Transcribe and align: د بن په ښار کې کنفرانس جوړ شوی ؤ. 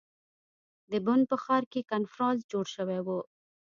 د 0.91 0.93
بن 1.05 1.19
په 1.29 1.35
ښار 1.43 1.63
کې 1.71 1.87
کنفرانس 1.91 2.39
جوړ 2.51 2.65
شوی 2.75 2.99
ؤ. 3.15 3.19